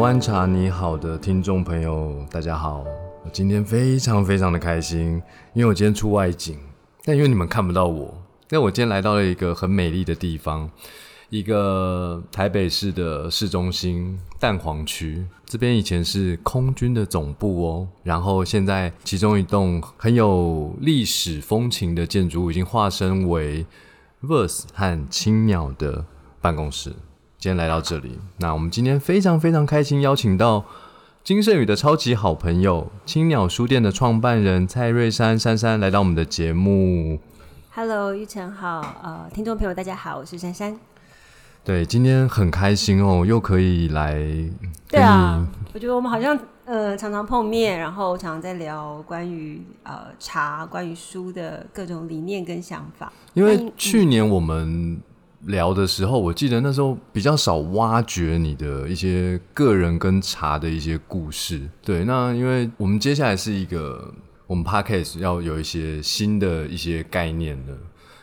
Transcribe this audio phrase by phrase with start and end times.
[0.00, 2.82] 湾茶你好的听众朋友，大家好，
[3.22, 5.22] 我今天非常非常的开心，
[5.52, 6.56] 因为我今天出外景，
[7.04, 8.14] 但因为你们看不到我，
[8.48, 10.70] 但我今天来到了一个很美丽的地方，
[11.28, 23.66] 一个台北市的市中心蛋黄区，这边以前是空军的总部哦，然后现在其中一栋很有历史风情的建筑物已经化身为
[24.22, 26.02] Verse 和青鸟的
[26.40, 26.90] 办公室。
[27.40, 30.62] 今天来到这里，那我们今天非常非常开心，邀请到
[31.24, 37.18] 金圣宇的超级好朋友青鸟书店的创办人蔡瑞山珊珊来到我们的节目。
[37.74, 40.78] Hello，玉成好，呃，听众朋友大家好，我是珊珊。
[41.64, 44.22] 对，今天很开心哦，又可以来
[44.90, 53.10] 对啊，我觉得我们好像呃常常碰面，然后常常在聊关于呃茶、关于书的各种理念跟想法。
[53.32, 55.00] 因为去年我们
[55.46, 61.68] 聊的时候，我记得那时候比较少挖掘你的一些个人跟茶的一些故事。
[61.82, 64.12] 对，那因为我们接下来是一个
[64.46, 67.72] 我们 podcast 要有一些新的一些概念的，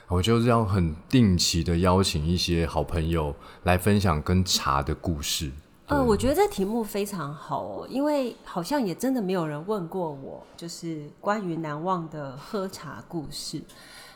[0.07, 5.51] 我就是要很定期的邀请一些好朋友来分享跟茶的故事。
[5.87, 13.61] 呃，我觉得这题目非常好哦，因为好像也真的没有人问过我，就是关于难忘的喝茶故事。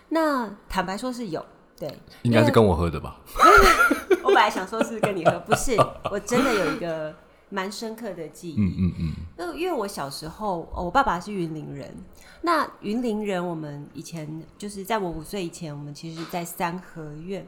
[0.09, 1.45] 那坦白说是有，
[1.81, 3.19] 对，应该是跟我喝的吧？
[4.21, 5.75] 我本来想说是跟你喝，不是，
[6.11, 7.11] 我真的有一个
[7.49, 8.55] 蛮深刻的记忆。
[8.59, 11.91] 嗯嗯嗯，那因为我小时候，哦我爸爸是云林人。
[12.43, 17.43] 那云林人，我们以前就是在我五岁以前，我们其实在三合院。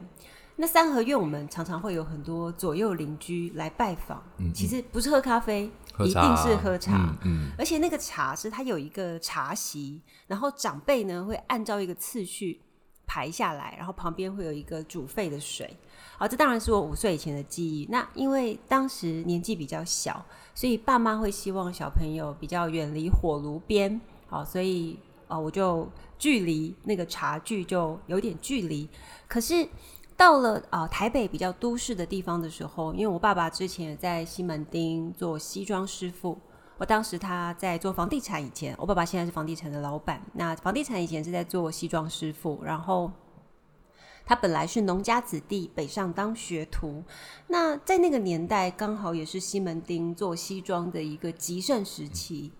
[0.56, 4.20] 那三合院，我们常常会有很多左右邻居来拜访。
[4.52, 6.96] 其实不是喝咖啡，一定是喝茶。
[6.96, 12.60] 嗯嗯而且那个茶是它有一个茶席，然后长辈呢会按照一个次序
[13.06, 15.76] 排下来，然后旁边会有一个煮沸的水。
[16.16, 17.86] 好，这当然是我五岁以前的记忆。
[17.90, 20.24] 那因为当时年纪比较小，
[20.54, 24.00] 所以爸妈会希望小朋友比较远离火炉边。
[24.28, 28.88] 好，所以呃我就距离那个茶具就有点距离。
[29.26, 29.68] 可是
[30.16, 36.38] 到了呃台北比较都市的地方的时候，因为我爸爸之前在西门町做西装师傅，
[36.76, 40.20] 我当时他在做房地产以前，我爸爸现在是房地产的老板。
[40.32, 43.10] 那房地产以前是在做西装师傅，然后
[44.26, 47.04] 他本来是农家子弟，北上当学徒。
[47.46, 52.52] 那在那个年代，刚好也是西门町做西装的一个极盛时期。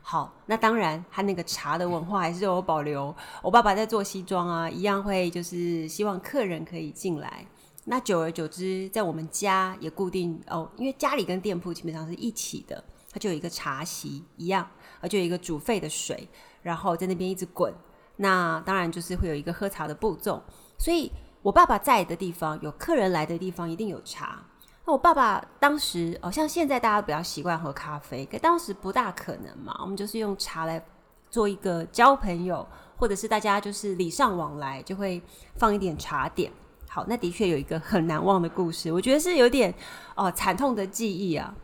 [0.00, 3.14] 好，那当然，他那个茶的文化还是有保留。
[3.42, 7.46] 我爸爸在做西装啊，一样会就是希望客人可以进来。
[7.84, 14.68] 那久而久之，在我们家也固定哦，因为家里跟店铺基本上是一起的，它就有一个茶席一样，
[15.00, 16.28] 而就有一个煮沸的水，
[16.62, 17.72] 然后在那边一直滚。
[18.16, 20.42] 那当然就是会有一个喝茶的步骤，
[20.76, 21.10] 所以
[21.40, 24.42] 我爸爸在的地方，有客人来的地方，一定有茶。
[24.84, 30.84] 那我爸爸当时，哦，像现在大家比较习惯喝咖啡，可当时不大可能嘛，我们就是用茶来
[31.30, 35.22] 做一个交朋友，或者是大家就是礼尚往来，就会
[35.56, 36.52] 放一点茶点。
[36.88, 39.72] 好，那的确有一个很难忘的故事，我觉得是有点
[40.16, 41.54] 哦惨痛的记忆啊。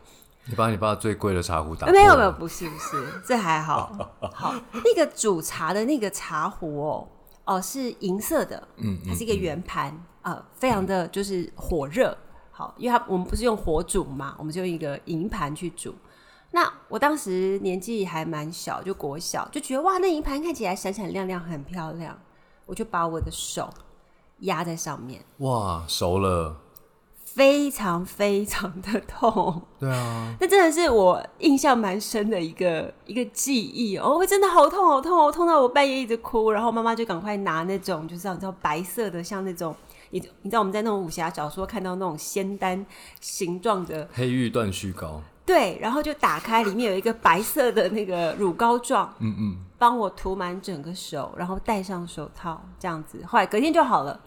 [0.47, 3.91] 你把你爸最贵的茶壶打没有没有，不是不是，这还好。
[4.33, 7.07] 好，那个煮茶的那个茶壶哦，
[7.45, 12.15] 哦是银色的，嗯它是一个圆盘，呃，非常的就是火热。
[12.51, 15.93] 好，因为它我们不是用火煮嘛，我们就用一个银盘去煮。
[16.51, 22.17] 那我当时年纪还蛮小，就国小，就觉得哇，那银盘看起来闪闪亮亮，很漂亮，
[22.65, 23.69] 我就把我的手
[24.39, 26.55] 压在上面，哇，熟了，
[27.35, 29.61] 非常非常的痛。
[29.77, 39.75] 对啊，那真的是我印象蛮深的一个一个记忆哦，我真的好痛好痛哦，痛到我半夜一直哭，然后妈妈就赶快拿那种就是你知道白色的，像那种
[40.11, 42.85] 你你知道我们在那种武侠小说看到那种仙丹
[43.19, 54.17] 形状的，黑玉断续膏，对，然后就打开里面有一个白色的那个乳膏状，嗯嗯，帮我涂满整个手，然后戴上手套这样子，后来隔天就好了。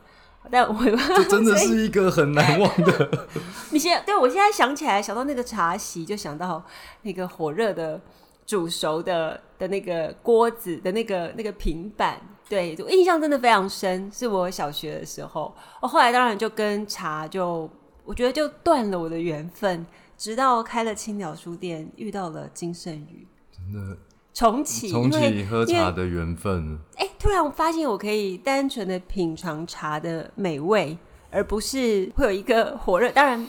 [0.51, 0.85] 但我
[1.17, 3.29] 这真的是一个很难忘的。
[3.71, 6.65] 你现在对我现在想起来，想到那个茶席，就想到
[7.03, 8.01] 那个火热的
[8.47, 14.11] 煮熟的的那个锅子的那个那个平板，对我印象真的非常深。
[14.13, 17.69] 是我小学的时候，我后来当然就跟茶就
[18.05, 19.87] 我觉得就断了我的缘分，
[20.17, 23.97] 直到开了青鸟书店，遇到了金圣宇，真的
[24.39, 30.97] 重启，重启喝茶的缘分，哎、突然我发现我可以单纯的品尝茶的美味，
[31.29, 33.11] 而不是会有一个火热。
[33.11, 33.45] 当然，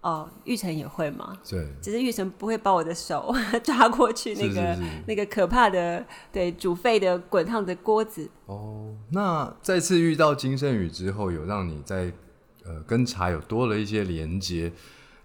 [0.00, 3.32] 哦，玉成也会嘛，对，只是玉成不会把我的手
[3.62, 4.76] 抓过去那个
[5.06, 8.28] 那个可怕的对煮沸的滚烫的锅子。
[8.46, 12.12] 哦，那再次遇到金圣宇之后，有让你在
[12.64, 14.72] 呃跟茶有多了一些连接。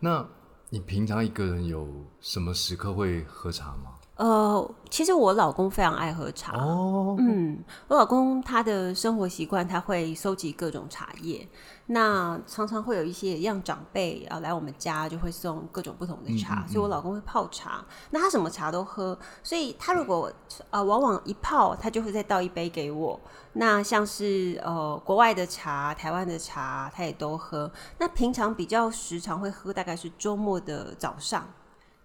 [0.01, 0.23] 那
[0.69, 1.87] 你平常一个人有
[2.21, 3.92] 什么时刻会喝茶吗？
[4.15, 6.55] 呃，其实我老公非常爱喝茶。
[6.55, 11.47] 哦，嗯，我老公他的生活习惯，他会收集各种茶叶。
[11.87, 16.63] 那常常会有一些让长辈啊来我们家，就会送各种不同的茶。
[16.67, 19.17] 所以我老公会泡茶，那他什么茶都喝。
[19.41, 20.31] 所以他如果
[20.69, 23.19] 呃往往一泡，他就会再倒一杯给我。
[23.53, 27.69] 那像是呃国外的茶、台湾的茶，他也都喝。
[27.97, 31.47] 那平常比较时常会喝，大概是周末的早上。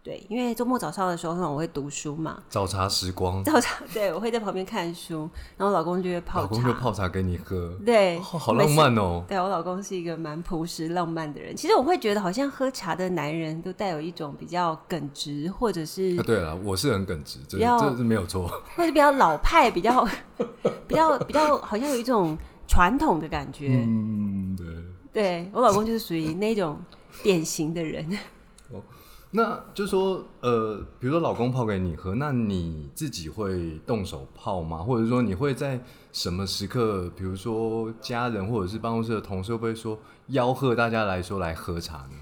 [0.09, 9.23] 对，因为周末早上的时候，我会读书嘛，早茶时光，早茶，对我会在旁边看书，然后老公就会泡茶，老公就泡茶给你喝，对，好浪漫哦。
[9.29, 20.09] 对我老公是一个蛮朴实浪漫的人，其实我会觉得好像喝茶的男人都带有一种比较耿直，或者是，对了，我是很耿直，这这是没有错，或者比较老派，比较
[20.89, 22.35] 比较比较好像有一种
[22.67, 24.67] 传统的感觉，嗯，对，
[25.13, 26.81] 对我老公就是属于那种
[27.23, 28.09] 典型的人。
[29.31, 34.79] 那就说，呃，比如说老公泡给你喝，那你自己会动手泡吗？
[34.79, 35.79] 或者说你会在
[36.13, 39.99] 什么时刻，比如说家人或者是办公室的同事会不会说
[40.31, 42.17] 吆喝大家来说来喝茶呢？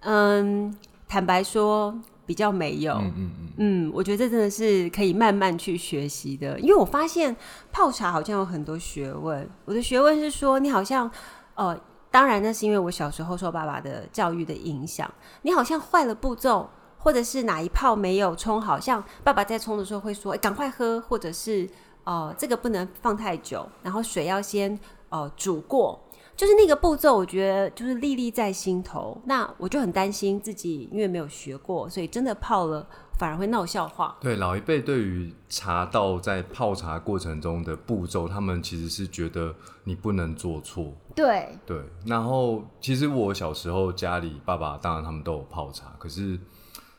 [0.00, 0.76] 嗯，
[1.06, 1.96] 坦白说
[2.26, 2.94] 比较没有。
[2.94, 3.48] 嗯嗯嗯。
[3.58, 7.36] 嗯，我觉得这真的是可以慢慢去学习的，因为我发现
[7.70, 9.48] 泡茶好像有很多学问。
[9.64, 11.08] 我的学问是说，你好像，
[11.54, 11.78] 呃。
[12.10, 15.10] 当然，那是因为我小时候受爸爸的教育的影响。
[15.42, 21.68] 你好像坏了步骤，或者是哪一泡没有冲好，像爸爸在冲的时候会说：“赶快喝。”或者是
[22.04, 24.78] “哦，这个不能放太久，然后水要先
[25.10, 26.00] 呃煮过。”
[26.34, 29.20] 就是那个步骤，我觉得就是历历在心头。
[29.24, 32.86] 那我就很担心自己，因为没有学过，所以真的泡了。
[33.18, 34.16] 反而会闹笑话。
[34.20, 39.54] 对老一辈对于茶道在泡茶过程中的步骤，他们其实是觉得
[39.84, 40.94] 你不能做错。
[41.16, 41.82] 对对。
[42.06, 46.38] 然后其实我小时候家里爸爸当然他们都有泡茶，可是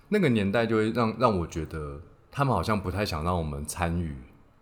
[0.09, 4.15] 那个年代就会让让我觉得他们好像不太想让我们参与。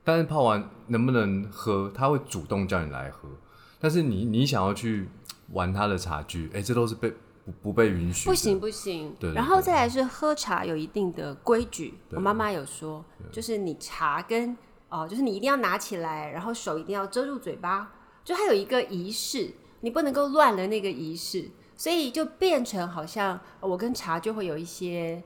[0.03, 3.27] 但是泡完能不能喝，他会主动叫你来喝。
[3.79, 5.09] 但是你你想要去
[5.53, 7.11] 玩他的茶具，哎，这都是被。
[7.61, 9.15] 不被允许，不行不行。
[9.19, 11.93] 对，然后再来是喝茶有一定的规矩。
[12.11, 14.55] 我妈妈有说，就是你茶跟
[14.89, 17.91] 哦，就是你一定要拿起来，然后手一定要遮住嘴巴，
[18.23, 25.21] 就它有一个仪式，你不能够乱了那个仪式，所以就变成好像我跟茶就会有一些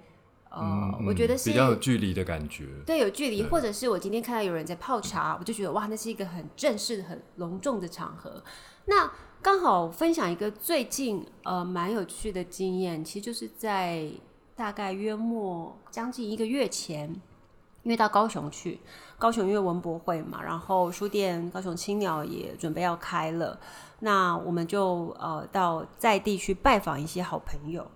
[0.49, 2.67] 呃，我觉得是比较有距离的感觉。
[2.85, 8.43] 对，有距离，或者是我今天看到有人在泡茶，我就觉得哇，那是一个很正式、很隆重的场合。
[8.85, 9.09] 那
[9.41, 14.07] 刚好分享一个最近呃蛮有趣的经验，其实就是在
[14.55, 17.09] 大概约莫将近一个月前，
[17.81, 18.79] 因为到高雄去，
[19.17, 23.59] 高雄因为文博会嘛，然后书店高雄青鸟也准备要开了，
[24.01, 27.89] 那我们就呃到在地去拜访一些好朋友。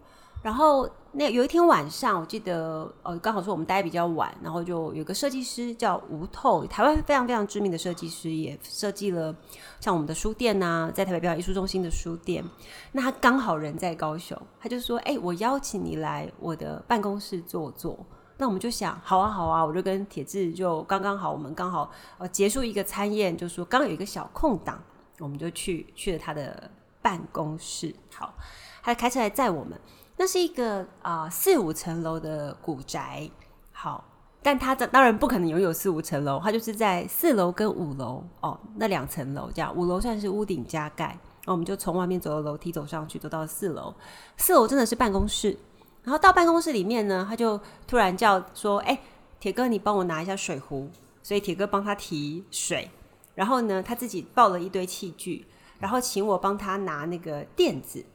[0.45, 9.35] 然后那有一天晚上，我记得呃，刚好是我们待比较晚，然后就有个设计师叫吴透，台湾非常非常知名的设计师，也设计了
[9.79, 12.45] 像我们的书店呐，在台北表演艺术中心的书店。
[12.91, 17.97] 那他刚好人在高雄，他就说：“哎，我邀请你来我的办公室坐坐。”
[18.37, 21.89] 那我们就想，好啊，好啊，我就跟铁志就刚刚好，我们刚好
[22.19, 24.79] 呃结束一个餐宴，就说刚有一个小空档，
[25.17, 26.69] 我们就去去了他的
[27.01, 27.95] 办公室。
[28.13, 28.35] 好，
[28.83, 29.79] 他开车来载我们。
[30.17, 33.29] 那是一个啊四五层楼的古宅，
[33.71, 34.03] 好，
[34.41, 43.93] 但它当然不可能拥有四五层楼，它就是在四楼跟五楼哦那两层楼这样，五楼算是屋顶加盖，那我们就从外面走的楼梯走上去，走到四楼，
[44.37, 45.57] 四楼真的是办公室，
[46.03, 48.99] 然后到办公室里面呢，他就突然叫说：“哎，
[49.39, 50.89] 铁哥，你帮我拿一下水壶。”
[51.21, 52.91] 所以铁哥帮他提水，
[53.33, 55.47] 然后呢，他自己抱了一堆器具，
[55.79, 58.05] 然后请我帮他拿那个垫子。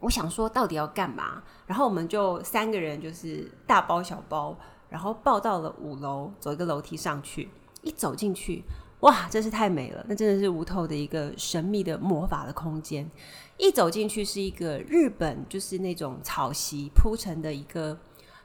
[0.00, 1.42] 我想说，到底要干嘛？
[1.66, 4.56] 然后我们就三个人，就是大包小包，
[4.88, 7.48] 然后抱到了五楼，走一个楼梯上去。
[7.82, 8.64] 一走进去，
[9.00, 10.04] 哇，真是太美了！
[10.08, 13.08] 那真的是无头的一个神秘的魔法的空间。
[13.56, 17.96] 一走进去是一个日本，就是那种草席铺成的一个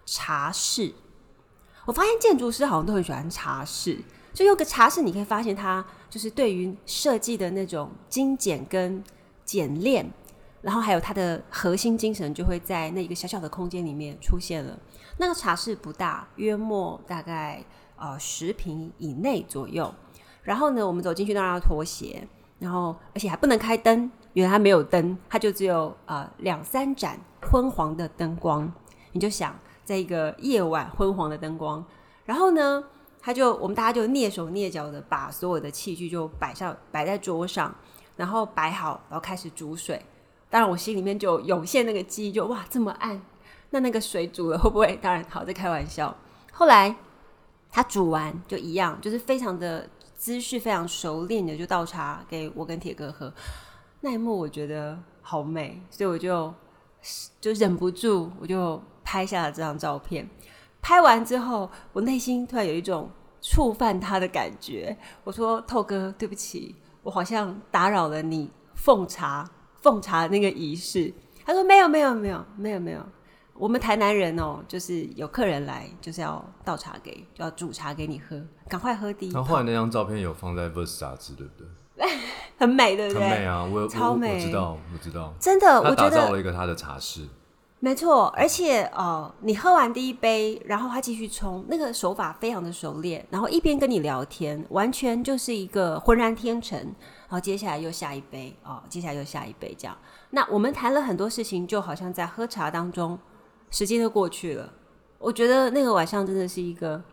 [0.05, 0.93] 茶室。
[1.85, 3.99] 我发现建筑师好像都很喜欢茶室，
[4.33, 9.03] 就有个茶室，你可以发现它就是对于设计的那种精简跟
[9.43, 10.07] 简练。
[10.63, 14.75] 然后还有它的核心精神就会在那一个小小的空间里面出现了。
[15.17, 17.63] 那个茶室不大，约莫大概
[17.97, 19.93] 呃十平以内左右。
[20.41, 22.27] 然后呢，我们走进去当然要脱鞋，
[22.59, 28.71] 然后而且还不能开灯，因为它没有灯，它就只有呃两三盏昏黄的灯光。
[29.11, 29.53] 你就想
[29.83, 31.85] 在一个夜晚昏黄的灯光，
[32.25, 32.83] 然后呢，
[33.21, 37.75] 他就我们大家就蹑手蹑脚的把所有的器具就摆上摆在桌上，
[38.15, 40.01] 然后摆好，然后开始煮水。
[40.53, 43.19] 当然，我心里面就涌现那个记忆，就哇这么暗，
[43.71, 44.95] 那那个水煮了会不会？
[45.01, 46.15] 当然好，在开玩笑。
[46.51, 46.95] 后来
[47.71, 53.33] 他煮完就一样，就是非常的姿势非常熟练的就倒茶给我跟铁哥喝。
[54.01, 56.53] 那一幕我觉得好美，所以我就
[57.41, 60.29] 就忍不住我就拍下了这张照片。
[60.83, 63.09] 拍完之后，我内心突然有一种
[63.41, 64.95] 触犯他的感觉。
[65.23, 69.49] 我说：“透哥，对不起，我好像打扰了你奉茶
[69.83, 71.13] 奉茶那个仪式。”
[71.45, 72.99] 他说：“没有，没有，没有，没有，没有。
[73.53, 81.67] 我们台南人哦，就是有客人来，就是要倒茶给，就要煮茶给你喝，赶快喝第一他后后来那张照片有放在《Verse》杂志，对不对？
[82.57, 83.29] 很美，对不对？
[83.29, 85.31] 很美啊，我有我超美我知道，我知道。
[85.39, 87.27] 真的，我觉得造了一个他的茶室，
[87.79, 96.95] 没错，而且呃，你喝完第一杯，然后他继续冲，那个手法非常的熟练，然后一边跟你聊天，完全就是一个浑然天成。
[97.33, 99.97] 然后接下来又下一杯哦，接下来又下一杯，这样。
[100.29, 103.17] 那我们谈了很多事情，就好像在喝茶当中，
[103.71, 104.71] 时间就过去了。
[105.17, 107.03] 我觉得那个晚上真的是一个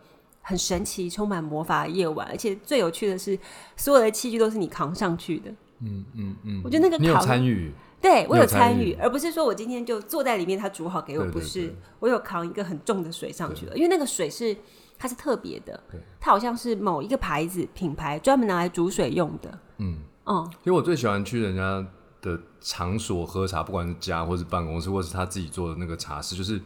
[0.43, 3.39] 很神奇、充满魔法的夜晚，而且最有趣的是，
[3.79, 5.51] 所有的器具都是你扛上去的。
[5.79, 6.61] 嗯嗯嗯。
[6.63, 14.55] 我觉得那个你有参与，对我有参与而不是说我今天就坐在里面，他煮好给我，对对不是对我有扛一个很重的水上去了，因为那个水是
[14.99, 15.83] 它是特别的，
[16.21, 19.97] 它好像是某一个牌子品牌专门拿来煮水用的，嗯。
[20.25, 21.87] 嗯，其实我最喜欢去人家
[22.21, 26.61] 的场所喝茶，不管是家或是办公室，或是他自己做的那个茶室，就是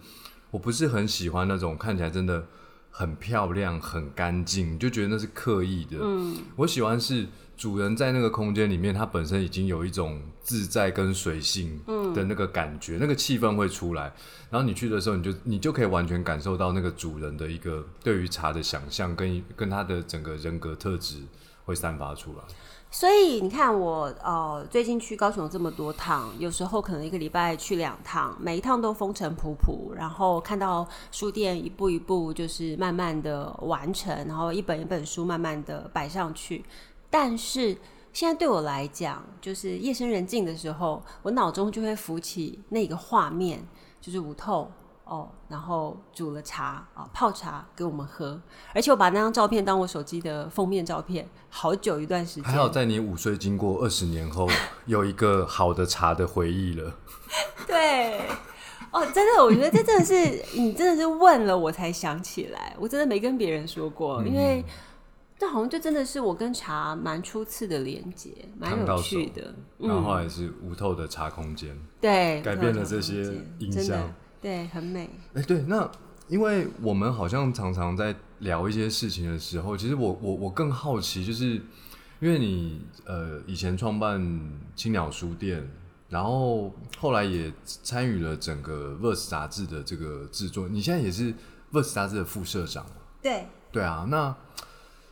[0.51, 2.47] 我不是很喜欢那种看起来真的
[2.91, 5.99] 很漂亮、很干净，就觉得那是刻意的。
[6.01, 11.81] 嗯，我喜欢是主人在那个空间里面，他本身已经有一种自在跟随性
[12.15, 14.13] 的那个感觉，那个气氛会出来。
[14.51, 21.23] 然后你去的时候，你就你就可以完全感受到那个主人的一个对于茶的想象，跟跟他的整个人格特质
[21.65, 22.45] 会散发出来。
[22.95, 36.65] 所以你看我呃最近去高雄这么多趟，有时候可能一个礼拜去两趟，每一趟都风尘仆仆，然后看到书店一步一步就是慢慢的完成，然后一本一本书慢慢的摆上去。
[37.11, 37.77] 但是
[38.13, 43.67] 现在对我来讲，就是夜深人静的时候，我脑中就会浮起那个画面，
[44.01, 44.71] 就是无透。
[45.05, 48.41] 哦，然后煮了茶啊，泡茶给我们喝，
[48.75, 52.45] 而且我把那张照片当我手机的封面照片，好久一段时间。
[52.45, 54.49] 还好在你午睡经过二十年后，
[54.87, 56.95] 有一个好的茶的回忆了。
[57.67, 58.21] 对，
[58.91, 60.15] 哦，真的，我觉得这真的是
[60.59, 64.65] 你真的是问了我才想起来，我真的没跟别人说过，嗯因为
[65.37, 69.55] 这好像就真的是我跟茶蛮初次的连接，蛮有趣的。
[69.79, 71.77] 然后嗯，后来是无透的茶空间。
[72.01, 75.09] 对，改变了这些印象对，很美。
[75.33, 75.91] 哎、对，那
[76.29, 81.55] 因为我们好像常常在聊一些事情的时候，其实我我我更好奇，就是
[82.21, 84.21] 因为你呃以前创办
[84.77, 85.67] 青鸟书店，
[86.11, 91.33] 然后后来也参与了整个 Verse 杂志的这个制作，你现在也是
[91.73, 92.85] Verse 杂志的副社长。
[93.23, 94.37] 对，对啊，那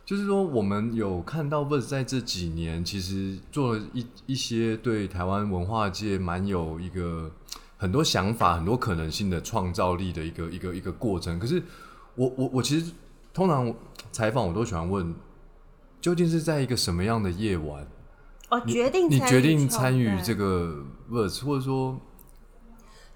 [0.05, 7.31] 就是说，我们有看到 Verse 在这几年其实做了一一些对台湾文化界蛮有一个
[7.83, 11.37] 很多想法、很多可能性的创造力的一个一个一个过程。
[11.37, 11.61] 可是
[12.15, 12.93] 我我我其实
[13.33, 13.75] 通常
[14.09, 15.13] 采访我都喜欢问，
[15.99, 17.85] 究竟是在一个什么样的夜晚，
[18.49, 21.99] 哦，决定你决定参与这个 Verse，或者说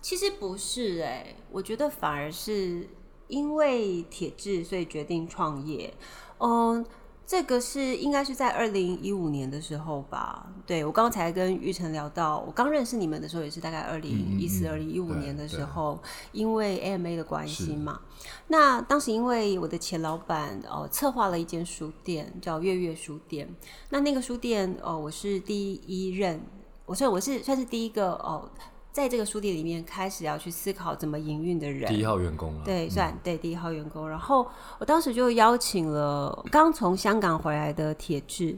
[0.01, 2.89] 其实不是哎、我觉得反而是
[3.29, 5.93] 因为铁质，所以决定创业。
[6.39, 6.85] 嗯，
[7.27, 10.47] 这个是应该是在二零一五年的时候吧。
[10.65, 17.99] 对我刚才跟玉成聊到，我刚认识你们的时候也是大概二零一四、二零一五年的时候，因为 AMA 的关系嘛。
[18.47, 23.53] 那当时因为我的前老板呃策划了一间书店，叫月月书店。
[23.89, 26.41] 那那个书店呃，我是第一任，
[26.85, 28.49] 我算我是算是第一个哦。
[28.97, 34.09] 在这个书店里面开始要去思考怎么营运的人，第一号员工了，对，算对第一号员工。
[34.09, 34.47] 然后
[34.79, 38.57] 我当时就邀请了刚从香港回来的铁志。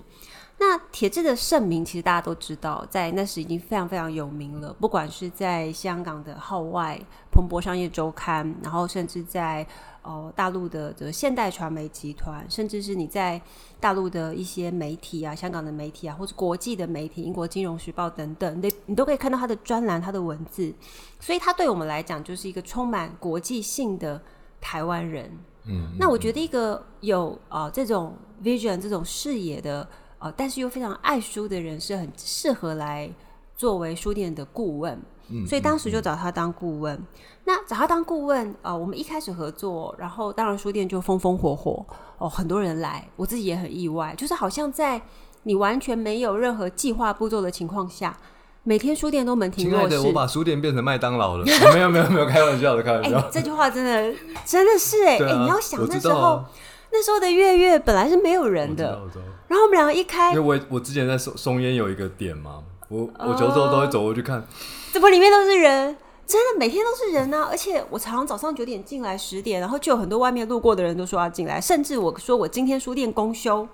[0.58, 4.74] 那铁志的盛名其实大家都知道，在那时已经非常非常有名了。
[4.80, 6.98] 不管是在香港的号外
[7.30, 9.68] 《彭博商业周刊》，然后甚至在
[10.10, 13.40] 呃大陆的这个现代传媒集团，甚至是你在
[13.80, 20.74] 大陆的一些媒体啊、香港的媒体啊，或者国际的媒体，英国金融时报等等，你你都可以看到他的专栏、他的文字。
[21.20, 24.20] 所以他对我们来讲就是一个充满国际性的
[24.60, 25.32] 台湾人。
[25.66, 29.88] 嗯，那我觉得一个有呃这种 vision 这种视野的
[30.18, 33.08] 呃，但是又非常爱书的人，是很适合来
[33.56, 35.00] 作为书店的顾问。
[35.32, 37.00] 嗯所以当时就找他当顾问。
[37.46, 41.86] 那找他当顾问，呃，我们一开始合作，然后当然书店就风风火火
[42.18, 45.02] 哦，很多人来，我自己也很意外，就是好像在
[45.44, 48.16] 你完全没有任何计划步骤的情况下，
[48.64, 50.14] 每天书店都门庭亲爱的，若市我。
[50.14, 51.44] 把书店变成麦当劳了。
[51.44, 53.30] 哦没有没有没有，开玩笑的，开玩哎、笑。
[53.32, 54.14] 这句话真的
[54.46, 56.50] 真的是哎、哎、你要想那时候、啊
[56.92, 59.00] 那时候的月月本来是没有人的，
[59.48, 64.44] 然后我们两个一开因为，我我之前在松松烟有一个点嘛，我我有时候都会走过去看，
[64.92, 65.96] 怎么里面都是人？
[66.26, 67.48] 真的每天都是人啊！
[67.50, 73.68] 而且我常常早上九点进来，十点，然后就有很多外面路过的人都说要进来，甚至我说我今天书店公休，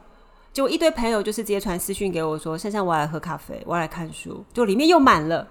[0.53, 5.45] 结果一堆朋友就是直接传私讯给我说：“珊珊，我要来喝咖啡，我要来看书。”就里面又满了，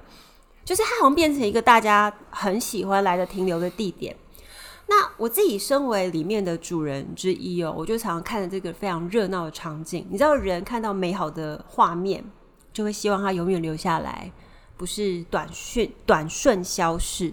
[0.65, 4.17] 就是它好像变成一个大家很喜欢来的停留的地点。
[4.87, 10.07] 那我自己身为里面的主人之一哦，我就常常看着这个非常热闹的场景。
[10.11, 12.25] 你知道，人看到美好的画面，
[12.75, 14.31] 就会希望它永远留下来，
[14.77, 17.33] 不是短讯短瞬消逝。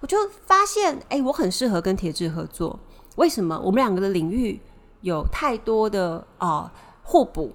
[0.00, 0.16] 我就
[0.46, 2.80] 发现，哎、我很适合跟铁志合作。
[3.16, 3.60] 为什么？
[3.60, 4.60] 我们两个的领域
[5.02, 6.70] 有太多的哦
[7.02, 7.52] 互补。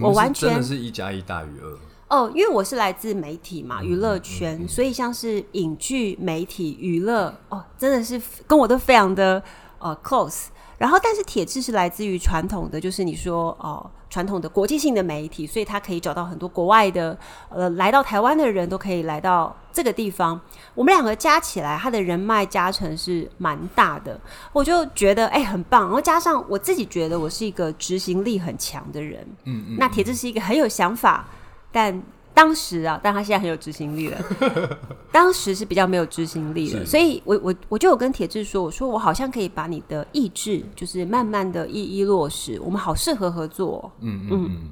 [0.00, 1.78] 我完全真的是一加一大于二。
[2.08, 9.42] 哦，因为我是来自媒体嘛，娱乐圈，所以像是影剧、媒体、娱乐，哦，真的是跟我都非常的
[9.78, 10.48] 呃 close。
[10.82, 17.16] 然后，但是铁志是来自于传统的，就是你说哦，传统的国际性的媒体，所以他可以找到很多国外的
[17.50, 20.40] 呃来到台湾的人都可以来到这个地方。
[20.74, 24.20] 我们两个加起来，他的人脉加成是蛮大的，
[24.52, 25.84] 我就觉得哎、很棒。
[25.84, 31.28] 然后加上我自己觉得我是一个执行力很强的人，嗯嗯，那铁志是一个很有想法，
[31.70, 32.02] 但
[32.34, 34.18] 当时啊，但他现在很有执行力了。
[35.12, 44.70] 当时是比较没有执行力的，所以我我我就有跟铁志说，我说我好像可以把你的意志，就是慢慢的一一落实，我们好适合合作哦、嗯嗯嗯，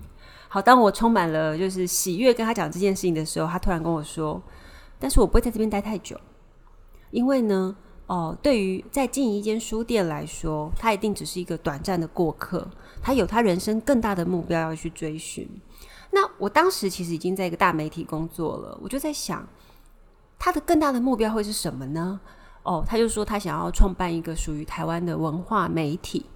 [0.48, 4.42] 好，当我充满了就是喜悦跟他讲这件事情的时候，他突然跟我说
[4.98, 6.18] ：“但是我不会在这边待太久，
[7.10, 7.76] 因为呢，
[8.06, 12.66] 哦，对于在经营一间书店来说，他一定只是一个短暂的过客，
[13.02, 15.46] 他有他人生更大的目标要去追寻。
[16.10, 19.46] 那我当时其实已经在一个大媒体工作了，我就在想，
[20.38, 22.18] 他的更大的目标会是什么呢？
[22.62, 26.26] 哦，他就说他想要创办一个属于台湾的文化媒体。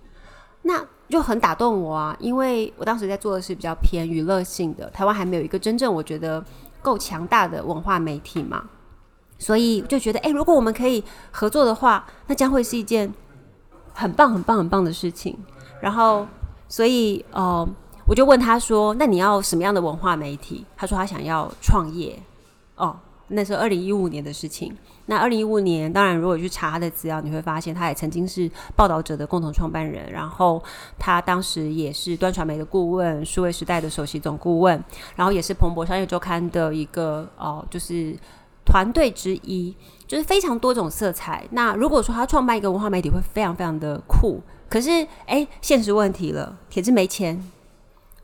[0.63, 6.43] 那就很打动我啊，因为我当时在做的是比较偏娱乐性的，台湾还没有一个真正我觉得
[6.81, 8.65] 够强大的文化媒体嘛，
[9.39, 13.13] 所以就觉得，哎、如果我们可以合作的话，那将会是一件
[13.93, 15.39] 很棒、很棒、很棒的事情。
[15.83, 16.27] 然后，
[16.67, 17.69] 所以呃，
[18.07, 22.19] 我就问他说：“那你要什么样的文化媒体？”他说他想要创业。
[22.77, 22.97] 哦，
[23.29, 24.77] 那是二零一五年的事情。
[25.07, 30.63] 那二零一五年，当然如果去查他的资料，你会发现他也曾经是报道者的共同创办人，然后
[30.99, 34.83] 他当时也是端传媒的顾问，数位时代的首席总顾问，
[35.15, 38.17] 然后也是彭博商业周刊的一个哦、就是
[38.65, 41.47] 团队之一，就是非常多种色彩。
[41.51, 44.41] 那如果说他创办一个文化媒体，会非常非常的酷。
[44.69, 47.41] 可是，哎，现实问题了，铁子没钱。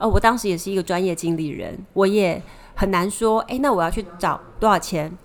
[0.00, 2.42] 哦，我当时也是一个专业经理人，我也
[2.74, 5.16] 很难说，哎，那我要去找多少钱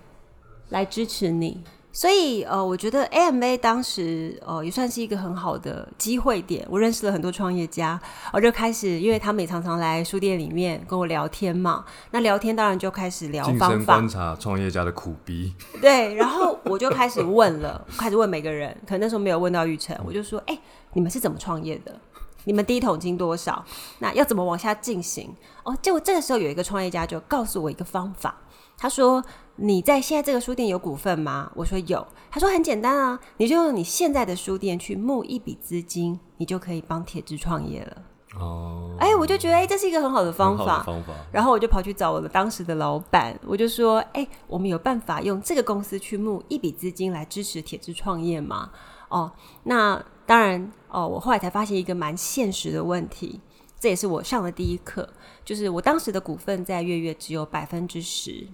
[0.70, 1.64] 来支持你？
[1.94, 6.68] 所以，呃，我觉得 AMA 当时呃也算是一个很好的机会点。
[6.70, 7.98] 我认识了很多创业家，
[8.34, 11.86] 我就开始，因为他们也常常来书店里面跟我聊天嘛。
[12.12, 15.56] 那聊天当然就开始聊方法身观，察创业家的苦逼。
[15.82, 20.60] 对，然后我就开始问了，开始问每个人，可能那时候没有问到玉成，我就说：“哎、
[20.92, 21.98] 你们是怎么创业的？
[22.46, 23.64] 你们第一桶金多少？
[24.00, 28.36] 那要怎么往下进行？”哦，结果这个时候有一个创业家就告诉我一个方法，
[28.78, 29.24] 他说
[29.58, 32.06] ：“你在现在这个书店有股份吗？”我说有。
[32.32, 37.98] 他说：“很简单啊，你就用你现在的书店去募一笔资金，你就可以帮铁志创业了。”
[38.38, 40.84] 哦，哎、我就觉得哎、这是一个很好的方法。
[40.84, 41.14] 方法。
[41.32, 48.72] 然后我就跑去找我的当时的老板，我就说：“哎、我们有办法用这个公司去募一笔资金来支持铁志创业吗？”
[49.08, 49.32] 哦，
[49.64, 53.40] 那当然哦，我后来才发现一个蛮现实的问题，
[53.80, 55.08] 这也是我上的第一课，
[55.44, 58.48] 就是我当时的股份在月月只有百分之十。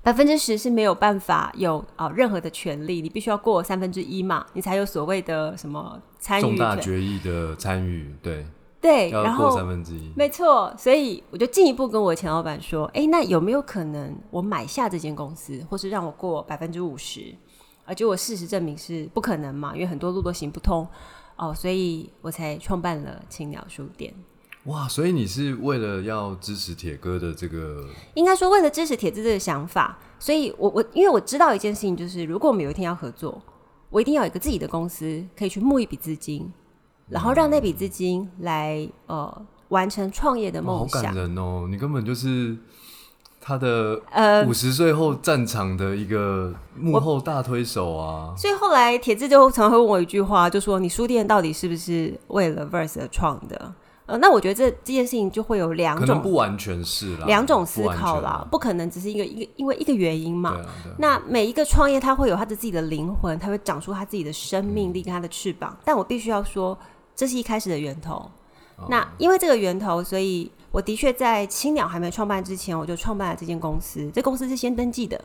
[0.00, 6.64] 百分之十是没有办法有啊、任何的权利，你必须要过三分之一嘛，你才有所谓的什么参重与重。
[6.64, 8.46] 大决议的参与，对，
[8.80, 10.10] 对，然后三分之一。
[10.16, 17.34] 没错，所以我就进一步跟我前老板说：“哎，那有没有可能我买下这间公司，或是让我过百分之五十？”
[17.88, 20.86] 而结果事实证明是不可能嘛，因为很多路都行不通
[21.36, 24.14] 哦，所以我才创办了青鸟书店。
[24.64, 33.40] 哇，所以你是为了要支持铁哥的这个，应该说，为了支持铁子这个想法，所以我我因为我知道一件事情，就是如果我们有一天要合作，
[33.88, 36.52] 我一定要有一个自己的公司，可以去募一笔资金，
[37.08, 41.14] 然后让那笔资金来呃完成创业的梦想好感。
[41.14, 41.66] 人哦！
[41.70, 42.54] 你根本就是
[43.48, 48.34] 他的呃，五十岁后战场的一个幕后大推手啊！
[48.36, 53.72] 所以后来铁志就常常会问我一句话，就说：“你书店到底是不是为了 Verse 而创的？”
[54.04, 60.50] 呃，那我觉得这这件事情就会有两可能种不完全是啦，两种思考啦不可能只是一个一个因为一个原因嘛。
[60.50, 65.74] 啊啊那每一个创业，它会有它的自己的灵魂，它会长出它自己的生命力跟它的翅膀。
[65.86, 66.78] 但我必须要说，
[67.16, 68.30] 这是一开始的源头。
[68.76, 74.10] 哦那因为这个源头，所以我的确在青鸟还没创办之前，我就创办了这间公司。
[74.12, 75.18] 这公司是先登记的。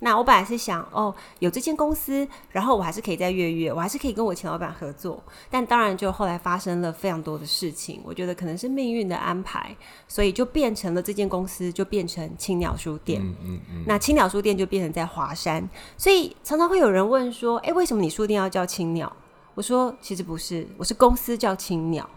[0.00, 5.22] 那我本来是想，哦，有这间公司，然后我还是可以再月月，我还是可以跟我前老板合作。
[5.48, 9.74] 但当然，就后来发生了非常多的事情，我觉得可能是命运的安排，
[10.06, 13.22] 所以就变成了这间公司就变成青鸟书店。
[13.22, 19.10] 嗯嗯嗯，那青鸟书店就变成在华山，所以常常会有人问说：“哎，为什么你书店要叫青鸟？”
[19.54, 22.08] 我说：“其实不是，我是公司叫青鸟，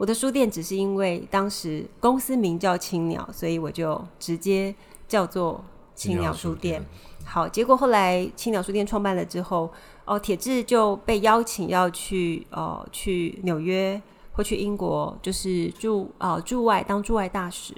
[0.00, 4.74] 我的书店只是因为当时公司名叫青鸟，所以我就直接
[5.06, 5.62] 叫做
[5.94, 6.82] 青鸟书店。
[7.26, 9.70] 好，结果后来青鸟书店创办了之后，
[10.06, 14.00] 哦，铁志就被邀请要去呃去纽约
[14.32, 17.74] 或去英国，就是驻呃驻外当驻外大使。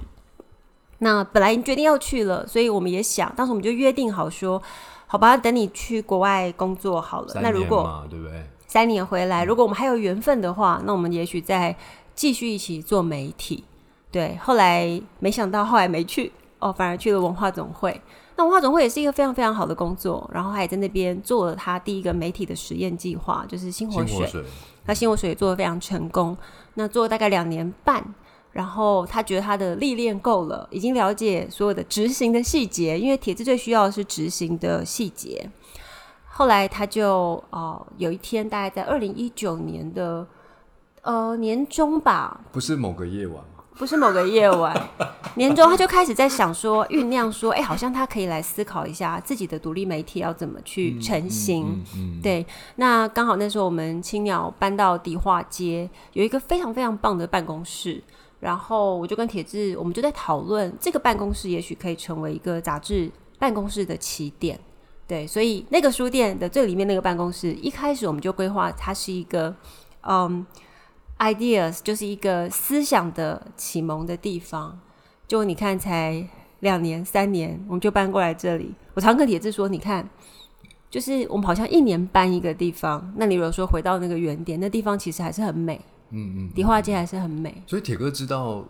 [0.99, 4.63] 那本来决定要去了，所以我们也想，当时我们就约定好说，
[5.09, 7.41] 好吧，等你去国外工作好了。
[7.43, 8.45] 那如果对不对？
[8.69, 11.77] 三年回来，如果我们还有缘分的话，那我们也许再
[12.15, 13.65] 继续一起做媒体。
[14.11, 18.01] 对，后来没想到后来没去哦，反而去了文化总会。
[18.37, 24.07] 那文化总会也是一个非常非常好的工作，然后他也在那边做了他第一个媒体的实验计划，就是星火水。
[24.07, 24.45] 星火水，
[24.87, 26.37] 他星火水也做的非常成功，
[26.75, 28.03] 那做了大概两年半，
[28.53, 35.51] 然后他觉得他的历练够了，已经了解所有的执行的细节，因为铁子最需要的是执行的细节。
[36.29, 40.27] 后来他就哦、有一天大概在二零一九年的
[41.03, 44.75] 呃年终吧，不是某个夜晚嘛，不是某个夜晚，
[45.35, 51.67] 年终他就开始在想说酝酿说，哎、好像他可以来思考一下自己的独立媒体要怎么去成型。
[51.67, 58.01] 嗯嗯，对，那刚好那时候我们青鸟搬到迪化街，有一个非常非常棒的办公室，
[58.39, 64.57] 然后我就跟铁志，我们就在讨论这个办公室也许可以成为一个杂志办公室的起点。
[65.09, 69.53] 对，所以那个书店的最里面那个办公室，一开始我们就规划它是一个，
[70.03, 70.47] 嗯
[71.23, 74.79] ，ideas 就是一个思想的启蒙的地方。
[75.27, 76.29] 就你看，才
[76.61, 78.75] 两年三年，我们就搬过来这里。
[78.95, 80.09] 我常跟铁志说，你看。
[80.93, 85.81] 就是我们好像一年搬一个地方，那你如果说回到那个原点，那地方其实还是很美，
[86.11, 87.63] 嗯嗯，迪化街还是很美。
[87.67, 88.63] 所以铁哥知道，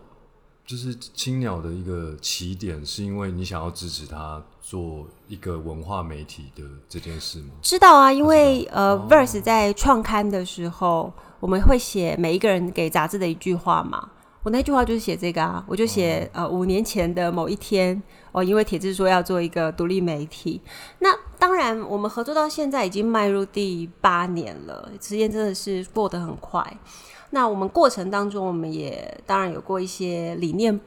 [0.65, 7.49] 就是青鸟的一个起点，是因为你想要支持他做一个文化媒体的这件事吗？
[7.61, 11.11] 知道啊，因为呃、哦 v e r s e 在创刊的时候，
[11.43, 14.07] 我们会写每一个人给杂志的一句话嘛。
[14.43, 18.01] 我那句话就是写这个啊，我就写、呃五年前的某一天
[18.31, 20.61] 哦，因为铁志说要做一个独立媒体，
[20.99, 26.65] 那当然我们合作到现在已经迈入第八年了，时间真的是过得很快。
[27.31, 30.79] 那我们过程当中，我们也当然有过一些理念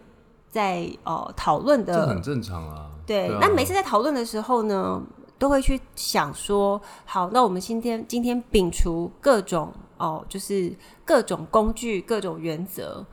[0.48, 2.92] 在哦讨论的这很正常啊。
[3.06, 5.02] 对，啊那每次在讨论的时候呢，
[5.38, 13.04] 都会去想说，好，那我们今天今天摒除各种哦，就是各种工具、各种原则，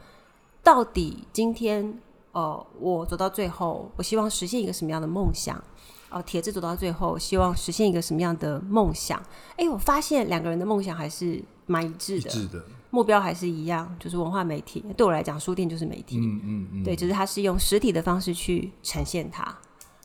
[0.63, 1.99] 到底今天
[2.31, 5.61] 呃，我走到最后，我希望实现一个什么样的梦想？
[6.09, 9.21] 哦，铁子走到最后，希望实现一个什么样的梦想？
[9.57, 14.85] 哎，我发现两个人的梦想还是蛮一致的，一致的，目标还是一样，就是文化媒体。
[14.95, 19.57] 对我来讲，书店就是媒体，嗯嗯嗯，对，只是它是用实体的方式去呈现它。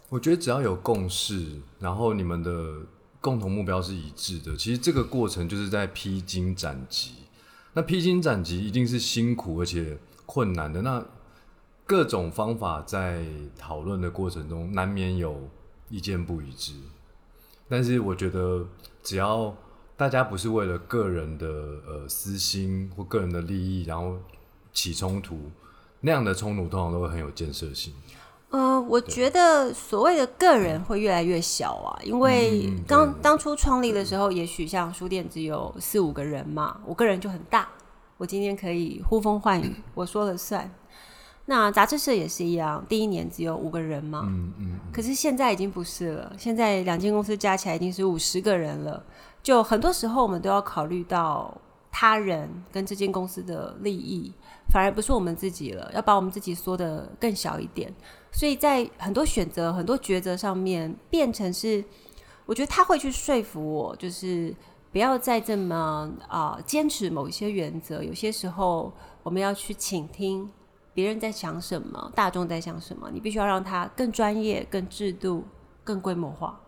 [0.08, 2.80] 我觉得只要有共识，然后你们的
[3.20, 7.12] 共同目标是一致的，其实这个过程就是在披荆斩棘。
[7.74, 10.80] 那披荆斩棘一定是辛苦而且困难的。
[10.82, 11.04] 那
[11.84, 13.24] 各种方法在
[13.58, 15.48] 讨论的过程中，难免有
[15.90, 16.72] 意见不一致。
[17.68, 18.66] 但是我觉得，
[19.02, 19.54] 只要
[19.94, 21.46] 大家不是为了个人的
[21.86, 24.18] 呃私心或个人的利益，然后
[24.72, 25.50] 起冲突，
[26.00, 27.92] 那样的冲突通常都会很有建设性。
[28.50, 37.68] 呃，我觉得所谓的个人会越来越小啊，因为刚、当初创立的时候，也许像书店只有四五个人嘛，我个人就很大，
[38.16, 40.70] 我今天可以呼风唤雨，我说了算。
[41.44, 49.02] 那杂志社也是一样，第一年只有五个人嘛，嗯嗯，可是现在已经不是了，现在两间公司加起来已经是五十个人了。
[49.42, 51.54] 就很多时候我们都要考虑到
[51.90, 54.32] 他人跟这间公司的利益，
[54.70, 57.92] 反而不是我们自己了，要把我们自己缩得更小一点。
[58.32, 61.84] 所以在很多选择、很多抉择上面，变成是
[62.46, 64.54] 我觉得他会去说服我，就是
[64.92, 68.02] 不要再这么啊、坚持某一些原则。
[68.02, 70.48] 有些时候我们要去倾听
[70.94, 75.44] 别人在想什么，大众在想什么，你必须要让他更专业、更制度、
[75.84, 76.60] 更规模化。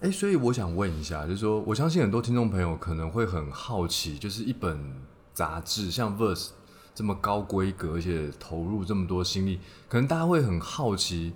[0.00, 5.00] 哎、所以我想问一下，就是说，我相信很多听众朋友可能会很好奇，就是一本
[5.32, 6.46] 杂志像《Verse》
[6.94, 11.32] 这么高规格，而且投入这么多心力，可能大家会很好奇，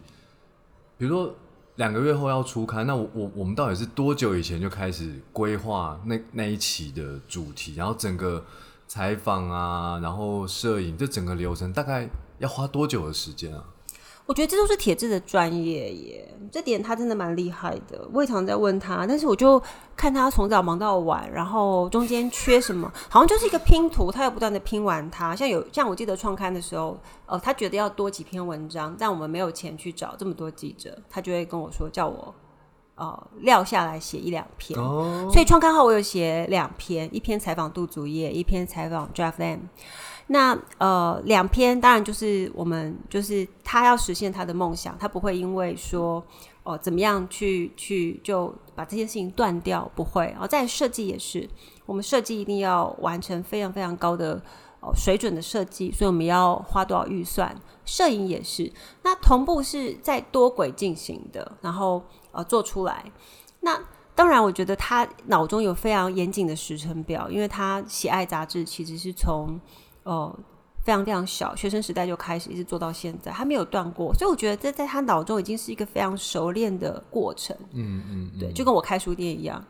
[0.98, 1.34] 比如说
[1.76, 8.44] 两个月后要出刊，那我我我们到底是多久以前就开始规划那那一期的主题，然后整个
[8.86, 13.64] 采访啊，然后摄影这整个流程大概要花多久的时间啊？
[14.26, 18.06] 我觉得这都是铁志的专业耶，这点他真的蛮厉害的。
[18.12, 19.62] 我也常在问他，但是我就
[19.96, 25.34] 看他从早忙到晚，然后中间缺什么，好像就是一个拼图，他又不断的拼完它。
[25.36, 32.34] 像有像我记得创刊的时候，呃，他觉得要多几篇文章，但我们没有钱去找这么多记者，他就会跟我说叫我
[32.96, 34.78] 呃撂下来写一两篇。
[34.78, 39.60] 哦，所以创刊号我有写两篇，一篇采访杜祖业，一篇采访 Jeff Lam。
[40.28, 46.20] 那呃，两篇当然就是我们就是他要实现他的梦想，他不会因为说
[46.64, 50.26] 哦怎么样去去就把这件事情断掉，不会。
[50.32, 51.48] 然后在设计也是，
[51.86, 54.42] 我们设计一定要完成非常非常高的
[54.80, 57.54] 哦水准的设计，所以我们要花多少预算。
[57.84, 58.72] 摄影也是，
[59.04, 62.02] 那同步是在多轨进行的，然后
[62.36, 63.10] 呃做出来。
[63.60, 63.80] 那
[64.14, 69.60] 当然，我觉得他脑中有非常严谨的时程表，因为他喜爱杂志，其实是从
[70.04, 70.38] 呃，
[70.82, 77.54] 非常非常小，学生时代就开始，一直做到现在，他没有断过，所以我觉得这在他脑中已经是一个非常熟练的过程。
[77.72, 79.62] 嗯嗯，对，就跟我开书店一样，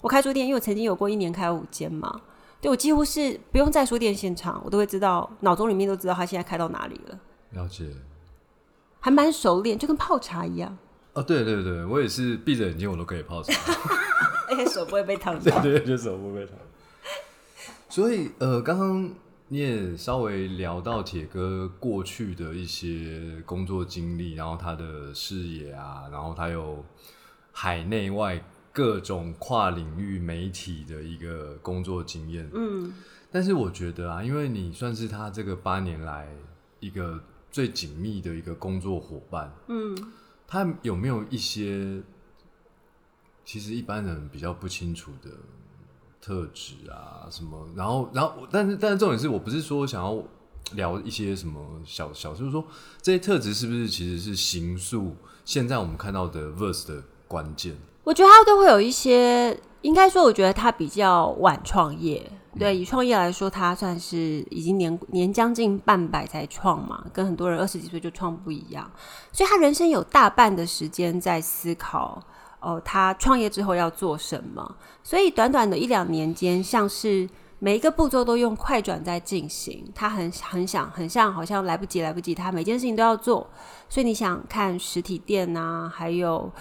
[0.00, 2.22] 我开书店，因为我曾经有过一年开五间嘛，
[2.60, 7.18] 对我几乎是不用在书店现场，我都会知道，脑中里面都知道他现在开到哪里了，
[7.50, 7.86] 了解。
[8.98, 10.78] 还蛮熟练，就跟泡茶一样。
[11.14, 13.52] 哦，对对对，我也是闭着眼睛我都可以泡茶，
[14.48, 15.60] 而且手不会被烫对到。
[15.60, 16.56] 对，就手不会烫。
[17.88, 19.14] 所以呃，刚刚
[19.48, 26.82] 你也稍微聊到铁哥过去的一些工作经历，然后他的视野啊，然后他有
[27.52, 32.50] 海内外各种跨领域媒体的一个工作经验。
[32.54, 32.94] 嗯，
[33.30, 36.26] 但是我觉得啊，因为你算是他这个八年来
[36.80, 37.20] 一个
[37.50, 39.94] 最紧密的一个工作伙伴，嗯，
[40.52, 42.02] 他有没有一些
[43.42, 45.30] 其实一般人比较不清楚的
[46.20, 47.26] 特质啊？
[47.30, 47.66] 什么？
[47.74, 50.22] 然后，然后，但是，但是重点是我不是说想要
[50.74, 52.62] 聊一些什么小小，就是说
[53.00, 57.74] 这些特质是不是其实是形塑现在我们看到的 verse 的关键？
[58.04, 62.30] 我觉得他都会有一些，应该说，我觉得他比较晚创业。
[62.58, 68.90] 对，以创业来说，他算是已经年年将近半百才创嘛，跟很多人二十几岁就创不一样。
[69.32, 72.22] 所以他人生有大半的时间在思考，
[72.60, 74.76] 哦、他创业之后要做什么。
[75.02, 77.26] 所以短短的一两年间，像是
[77.58, 83.48] 每一个步骤都用快转在进行，他很很想很像好像来不及来不及，他每件事情都要做。
[83.88, 86.52] 所以你想看实体店啊，还有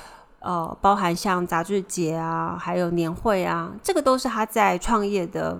[0.41, 5.59] 呃，包含像杂志节啊，还有年会啊，这个都是他在创业的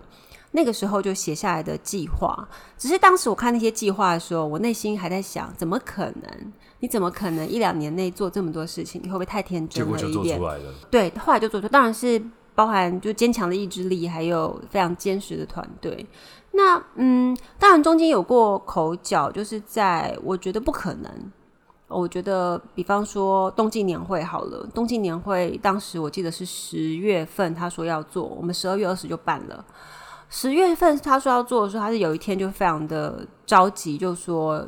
[0.54, 2.48] 那个时候就写下来的计划。
[2.80, 6.54] 只是当时我看那些计划的时候，我内心还在想，怎么可能？
[6.80, 9.00] 你怎么可能一两年内做这么多事情？
[9.04, 10.52] 你会不会太天真结果就了一点做出？
[10.52, 10.74] 来了。
[10.90, 12.20] 对，后来就做出，当然是
[12.56, 16.04] 包含就坚强的意志力，还有非常坚实的团队。
[16.54, 21.32] 那嗯，当然中间有过口角，就是在我觉得不可能。
[21.92, 29.66] 我觉得，比方说冬季年会好了，冬季年会当时我记得是十月份，他说要做，我们十二月二十就办了。
[30.30, 34.66] 十月份他说要做的时候，他是有一天就非常的着急，就说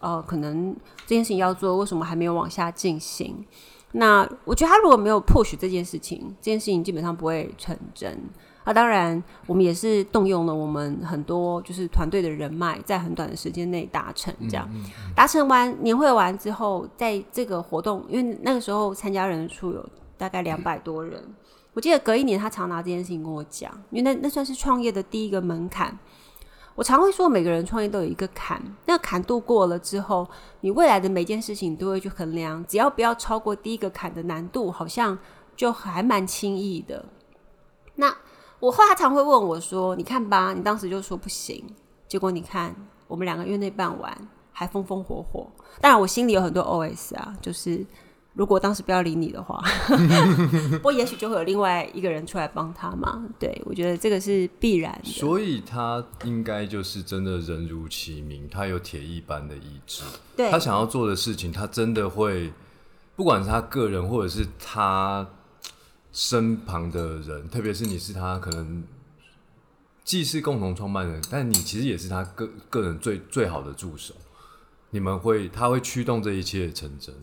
[0.00, 0.76] 呃，可能
[1.06, 3.44] 这件事情要做，为什么还没有往下进行？
[3.92, 8.20] 那我觉得他如果没有 push 这件事情，这件事情基本上不会成真。
[8.68, 14.68] 那当然，我们也是动用了我们很多就是团队的人脉，在很短的时间内达成这样。
[15.16, 21.18] 达成完年会完之后，在这个活动，因为那个时候参加人数有大概两百多人，
[21.72, 25.98] 我记得隔一年他常拿这件事情跟我讲，因为那那算是创业的第一个门槛。
[26.74, 30.28] 我常会说，每个人创业都有一个坎，那个坎度过了之后，
[30.60, 35.18] 你未来的每件事情都会去衡量，只要不要超过第一个坎的难度，好像
[35.56, 37.02] 就还蛮轻易的。
[37.94, 38.14] 那
[38.60, 41.64] 我后来他常会问我说：“你看吧，你当时就说不行，
[42.08, 42.74] 结果你看
[43.06, 44.16] 我们两个月内办完，
[44.52, 45.46] 还风风火火。
[45.80, 47.86] 当然，我心里有很多 OS 啊，就是
[48.34, 49.62] 如果当时不要理你的话，
[50.72, 53.24] 不过也许就会有另外一个人出来帮他嘛。
[53.38, 55.10] 对我觉得这个是必然的。
[55.10, 60.02] 所以他应该就是真的人如其名，他有铁一般的意志。
[60.36, 62.52] 对他想要做的事情，他真的会，
[63.14, 65.26] 不管是他个人或者是他
[66.12, 68.84] 身旁的人，特别是你是他可能
[70.04, 74.14] 既是共同创办人，但你其实也是他个个人最最好的助手。
[74.90, 77.14] 你们会，他会驱动这一切成真。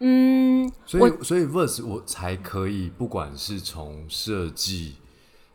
[0.00, 4.96] 嗯，所以，所以 Verse 我才可以，不管是从设计，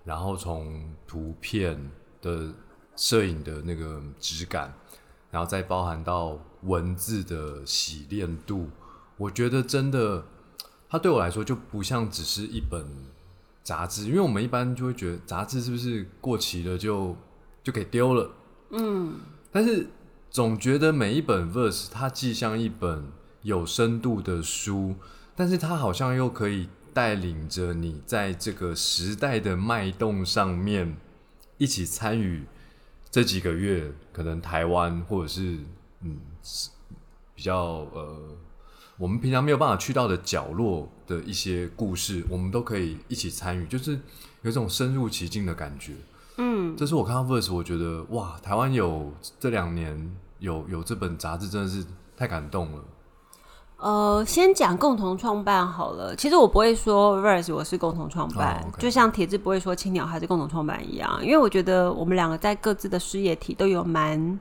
[0.05, 2.53] 然后从图片的
[2.95, 4.73] 摄影的那个质感，
[5.31, 8.69] 然后再包含到文字的洗练度，
[9.17, 10.23] 我觉得真的，
[10.89, 12.85] 它对我来说就不像只是一本
[13.63, 17.15] 杂志，因为我们一般就会觉得杂志是不是过期了就
[17.63, 18.31] 就给丢了，
[18.69, 19.15] 嗯，
[19.51, 19.87] 但是
[20.29, 24.95] 总觉得每一本 verse 它既像一本有深度的书，
[25.35, 30.95] 但是它好像又可以带领着你在这个时代的脉动上面
[31.57, 32.45] 一起参与
[33.11, 35.57] 这几个月，可能台湾或者是
[36.01, 36.19] 嗯
[37.35, 37.57] 比较
[37.93, 38.37] 呃
[38.97, 43.99] 我们平常没有办法去到的角落的一些故事，我们都可以一起参与，就是
[44.41, 45.93] 有一种深入其境的感觉。
[46.37, 52.83] 嗯，这是我看到 verse，我觉得哇，台湾有这两年有有这本杂志，真的是太感动了。
[53.77, 56.15] 呃，先讲共同创办好了。
[56.15, 64.39] 其实我不会说 Verse 我是共同创办，就像铁志不会说青鸟还是共同创办一样，因为我觉得我们两个在各自的事业体都有蛮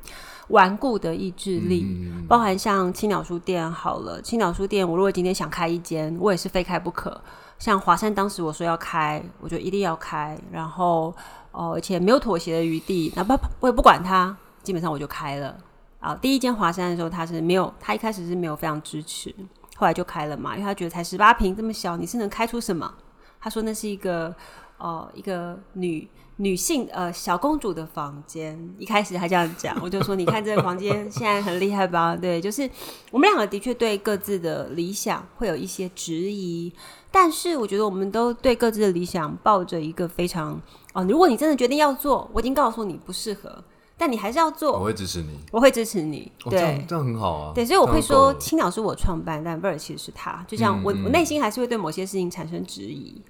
[0.48, 7.20] 顽固的意志力，嗯包含像青鸟书店好了，青鸟书店我如果今天想开一间，我也是非开不可。
[7.58, 11.14] 像华山当时我说要开，我就一定要开，然后
[11.52, 15.56] 哦、而且没有妥协的余地，哪怕我也不管它，基本上我就开了。
[16.00, 19.34] 啊，第一间华山的时候，他是没有，他一开始是没有非常支持，
[19.76, 22.92] 后来就开了嘛，因为他觉得才十八平这么小，你是能开出什么？
[23.40, 24.34] 他说那是一个
[24.78, 32.14] 呃一个女女性呃小公主的房间，一开始他这样讲， 我就说你看这个房间现在很厉害吧？
[32.20, 32.68] 对，就是
[33.10, 36.72] 我们两个的确对各自的理想会有一些质疑，
[37.10, 40.60] 但是我觉得我们都对各自的理想抱着一个非常
[40.92, 43.64] 哦，如果你真的决定要做，我已经告诉你不适合，
[43.96, 45.38] 但你还是要做，我会支持你。
[45.50, 46.30] 我会支持你。
[46.44, 47.52] 哦、对样这样很好啊。
[47.54, 50.44] 对，所以我会说，青鸟是我创办，但 Ver 其实是他。
[50.46, 53.22] 就像我，嗯嗯我内心还是会对某些事情产生质疑，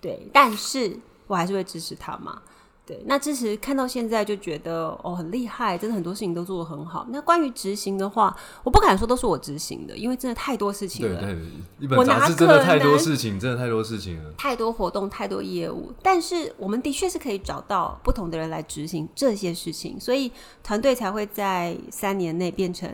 [0.00, 2.42] 对，但是我还是会支持他嘛。
[2.86, 7.06] 对，那支持看到现在就觉得哦很厉害，真的很多事情都做得很好。
[7.10, 8.34] 那关于执行的话，
[8.64, 11.20] 我不敢说都是我执行的，因为真的太多事情了。
[11.20, 11.38] 对对，
[11.80, 14.32] 一本杂志真的太多事情，真的太多事情了。
[14.38, 20.32] 太多活动，太多业务，但是我们的确是可以找到不同的人来执行这些事情，所以
[20.62, 22.90] 团队才会在三年内变成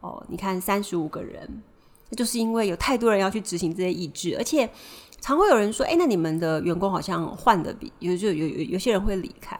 [0.00, 1.62] 哦，你看三十五个人，
[2.08, 4.66] 那就是因为有太多人要去执行这些意志，而且
[5.26, 9.58] 常会有人说，哎、那你们的员工好像换的比有就有有有些人会离开，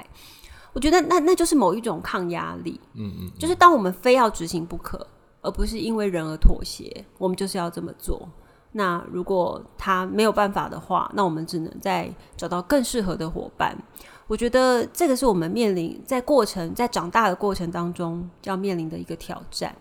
[0.73, 5.05] 我觉得那那就是某一种抗压力，嗯嗯，就是当我们非要执行不可，
[5.41, 8.29] 而不是因为人而妥协，我们就是要这么做。
[8.71, 13.77] 那如果他没有办法的话，那我们只能再找到更适合的伙伴。
[14.29, 19.75] 我觉得这个是我们面临在过程在长大的过程当中要面临的一个挑战，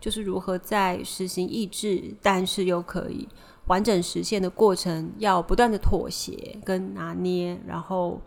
[0.00, 3.28] 就是如何在实行意志，但是又可以
[3.68, 8.20] 完整实现的过程，要不断的妥协跟拿捏，然后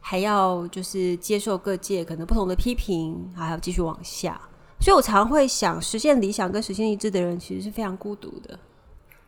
[0.00, 4.40] 还要就是接受各界可能不同的批评，还要继续往下。
[4.80, 8.58] 所以我常会想，实现理想跟实现意志的人其实是非常孤独的。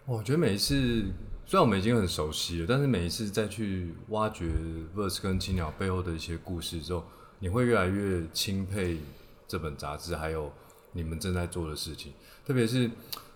[0.06, 1.04] 我觉得每一次
[1.44, 4.44] 虽然我们已经很熟悉了，但是每一次再去挖掘
[4.96, 7.02] Verse 跟青鸟背后的一些故事之后，
[7.40, 8.98] 你会越来越钦佩
[9.48, 10.52] 这本杂志，还有
[10.92, 12.12] 你们正在做的事情。
[12.46, 12.88] 特别是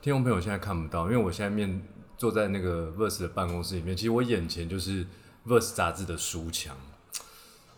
[0.04, 1.80] 听众朋友现在看不到，因为我现在面
[2.18, 5.06] 坐在那个 Verse 的办公室里面，其实我眼前就是
[5.46, 6.76] Verse 杂志的书墙，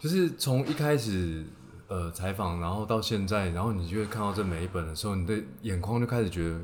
[0.00, 1.44] 就是从一开始。
[1.88, 6.58] 呃，采访，然后到现在，然后你就会看到这每一本的时候，你的眼眶就开始觉得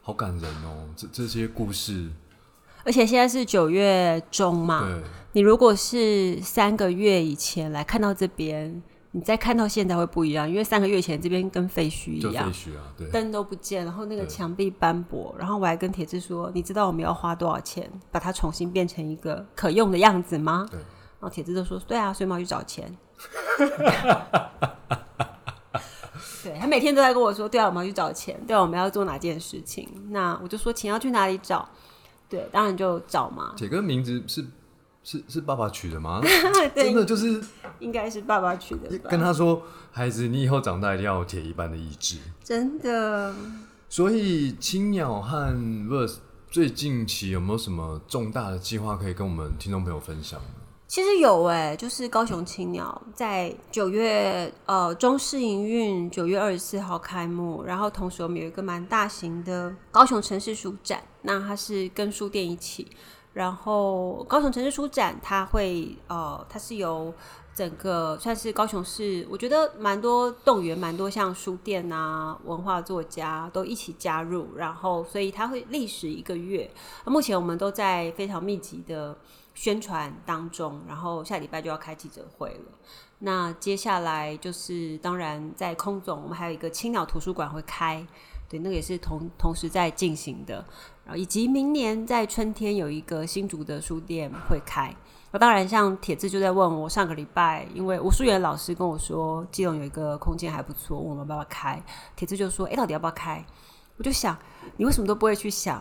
[0.00, 0.88] 好感人哦。
[0.96, 2.08] 这这些故事，
[2.84, 8.80] 而且现在是九月中嘛，对，你如果是三个月以前来看到这边，
[9.12, 20.64] 你再看到现在会不一样，因为三个月前这边跟废墟一样废样，墟啊，对，灯都不见，然后那个墙壁斑驳，然后我还跟铁志说，你知道我们要花多少钱把它重新变成一个可用的样子吗？
[20.70, 22.96] 对然后铁志就说，对啊，所以我们要去找钱。
[26.42, 29.86] 对他每天都在跟我说，对啊，我们要去找钱，对啊，我们要做哪件事情？
[30.08, 31.68] 那我就说钱要去哪里找？
[32.28, 33.52] 对，当然就找嘛。
[33.56, 34.42] 铁哥名字是
[35.02, 36.20] 是是爸爸取的吗？
[36.74, 37.42] 真的就是
[37.78, 39.10] 应该是爸爸取的吧？
[39.10, 42.18] 跟他说，孩子，你以后长大一定要有铁一般的意志。
[42.44, 43.34] 真的，
[43.88, 45.52] 所以青鸟和
[45.88, 46.16] Verse
[46.50, 50.40] 最近期有没有什么重大的计划可以跟我们听众朋友分享？
[50.86, 62.88] 其实有哎、就是高雄青鸟在九月呃中式营运，九月二十四号开幕，然后同时我们有一个蛮大型的高雄城市书展，那它是跟书店一起，
[63.32, 67.14] 然后高雄城市书展它会呃它是由
[67.54, 76.70] 整个算是高雄市，我觉得蛮多动员，蛮多像书店啊、文化作家都一起加入，然后所以它会历时一个月。
[77.04, 79.16] 目前我们都在非常密集的
[79.54, 82.72] 宣传当中，然后下礼拜就要开记者会了。
[83.18, 88.06] 那接下来就是，当然在空总，我们还有一个青鸟图书馆会开，
[88.50, 90.56] 对，那个也是同同时在进行的。
[91.04, 94.94] 然后以及明年在春天有一个新竹的书店会开。
[95.30, 101.80] 那当然，像铁志就在问我，上个礼拜因为吴淑媛老师跟我说，基隆有一个空间还不错，问我们要不要开。
[102.16, 103.44] 铁志就说：“哎、到底要不要开？”
[103.96, 104.36] 我就想，
[104.76, 105.80] 你为什么都不会去想，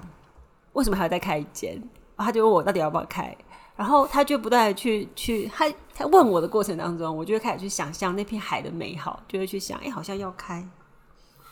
[0.74, 1.82] 为什么还要再开一间？
[2.16, 3.36] 他就问我到底要不要开，
[3.76, 5.66] 然后他就不断的去去，他
[5.96, 10.64] 他问我的过程当中，我就会开始去想象那片海的美好，就会去想，哎、好像要开，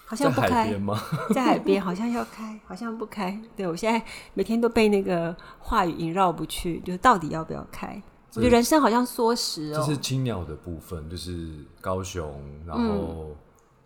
[0.10, 1.04] 好在海像不开，边吗？
[1.36, 3.38] 在海边好像要开，好像不开。
[3.58, 4.02] 对我现在
[4.34, 8.02] 每天都被那个话语萦绕不去，就是到底要不要开？
[8.36, 9.84] 我觉得人生好像缩时哦。
[9.86, 11.50] 这是青鸟的部分，就是
[11.82, 13.36] 高雄，然后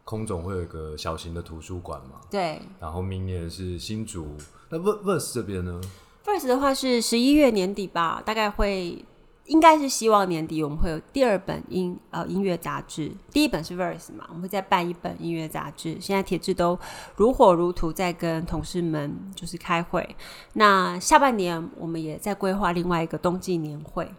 [0.03, 4.27] 空总会有一个小型的图书馆嘛，对然后明年是新竹，
[4.69, 5.81] 那 Ver- Verse 这边呢
[6.23, 9.03] ？，First 的话是十一月年底吧，大概会。
[9.45, 15.97] 应该是希望年底我们会有第二本音呃音乐杂志，第一本是 Verse 嘛，我们会再办一本音乐杂志。
[15.99, 16.79] 现在铁志都
[17.15, 20.15] 如火如荼在跟同事们就是开会。
[20.53, 24.09] 那下半年我们也在规划另外一个冬季年会，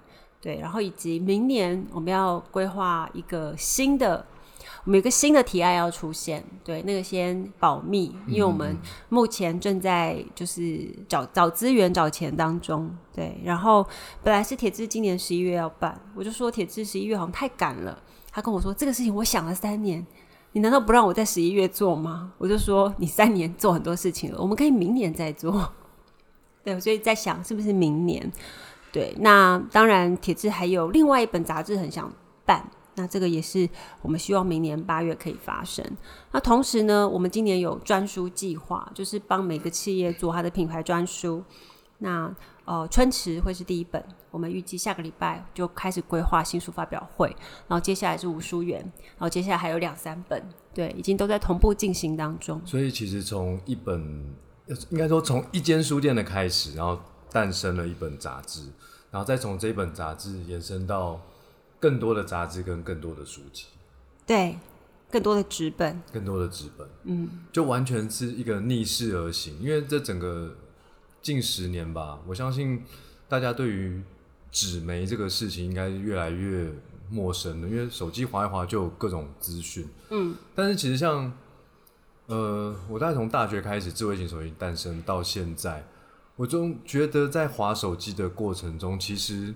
[0.41, 4.27] 对，然后以及明年我们要规划一个新的，
[4.85, 8.77] 我们有个新的提案要出现，对，那个先保密，因为我们
[9.09, 13.41] 目前正在就是找找资源、找钱当中，对。
[13.45, 13.87] 然后
[14.23, 17.97] 本来是铁志今年十一月要办，我就说铁志十一月好像太赶了，
[18.33, 20.05] 他跟我说这个事情我想了三年。
[20.55, 22.33] 你难道不让我在十一月做吗？
[22.37, 25.73] 我就说你三年做很多事情了，我们可以明年再做。
[26.63, 28.31] 对，所以在想是不是明年？
[28.93, 32.13] 对，那当然，铁志还有另外一本杂志很想
[32.45, 33.69] 办，那这个也是
[34.03, 35.85] 我们希望明年八月可以发生。
[36.33, 41.43] 那同时呢，我们今年有专书计划，就是帮每个企业做它的品牌专书。
[41.99, 42.35] 那
[42.65, 47.29] 呃，春池会是第一本，我们预计下个礼拜就开始规划新书发表会，
[47.69, 50.43] 然后接下来是吴书园，然后接下来还有两三本，
[50.75, 52.61] 对，已经都在同步进行当中。
[52.65, 54.01] 所以其实从一本，
[54.91, 56.99] 应该说从一间书店的开始，然后
[57.31, 58.63] 诞生了一本杂志，
[59.11, 61.21] 然后再从这本杂志延伸到
[61.83, 63.67] 更多的杂志跟更多的书籍，
[64.25, 64.57] 对，
[65.11, 69.59] 更多的纸本，更多的纸本，嗯，就完全是一个逆势而行。
[69.61, 70.57] 因为这整个
[71.21, 72.85] 近十年吧，我相信
[73.29, 74.01] 大家对于
[74.53, 76.73] 纸媒这个事情应该越来越
[77.11, 81.33] 陌生了，因为手机划一划就有各种资讯，嗯，但是其实像
[82.27, 85.85] 呃，我大概从大学开始，智慧型手机诞生到现在，
[86.37, 89.53] 我总觉得在划手机的过程中，其实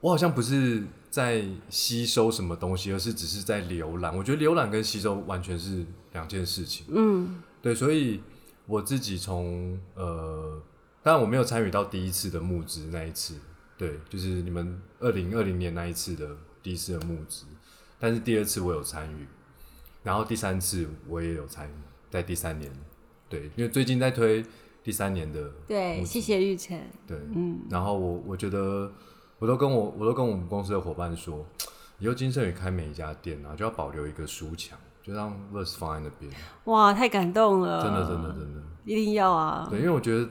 [0.00, 0.84] 我好像不是
[1.14, 4.16] 在吸收什么东西，而是只是在浏览。
[4.16, 6.86] 我觉得浏览跟吸收完全是两件事情。
[6.88, 8.20] 嗯，对，所以
[8.66, 10.60] 我自己从呃，
[11.04, 13.36] 当然我没有参与到第一次的募资那一次，
[13.78, 17.44] 对，就是你们二零二零年那一次的第一次的募资，
[18.00, 19.24] 但是第二次我有参与，
[20.02, 21.72] 然后第三次我也有参与，
[22.10, 22.68] 在第三年，
[23.28, 24.44] 对，因为最近在推
[24.82, 28.92] 第三年的对，谢谢玉成，对，嗯，然后我我觉得，
[29.44, 31.44] 我都跟我我都跟我们公司的伙伴说，
[31.98, 36.32] 以后金盛宇开每一家店啊，就要保留一个书墙，就让 Verse 放在那边，
[36.64, 40.26] 哇，太感动了，真的真的真的，一定要啊，对，因为我觉得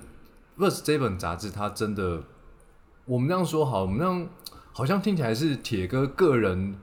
[0.58, 2.24] Verse 这本杂志它真的，
[3.06, 4.28] 我们这样说好，我们这样
[4.72, 6.76] 好像听起来是铁哥个人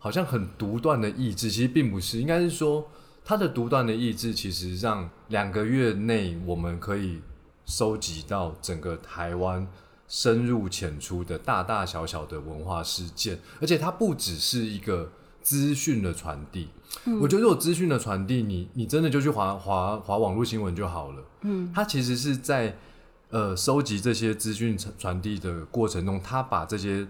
[0.00, 2.84] 好像很独断的意志，其实并不是，应该是说
[3.24, 7.20] 他的独断的意志，其实让两个月内我们可以
[7.66, 9.64] 收集到整个台湾
[10.08, 15.10] 深入浅出的大大小小的文化事件，而且它不只是一个
[15.42, 16.68] 资讯的传递。
[17.20, 21.22] 我觉得，如果资讯的传递，你你真的就去划划划网络新闻就好了。
[21.42, 22.76] 嗯，它其实是在
[23.30, 27.06] 呃收集这些资讯传传递的过程中，他把这些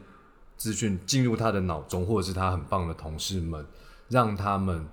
[0.56, 3.64] 资讯进入他的脑中，或者是他很棒的同事们，
[4.08, 4.86] 让他们